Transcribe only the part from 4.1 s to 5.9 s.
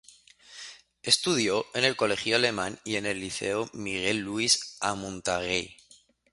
Luis Amunátegui.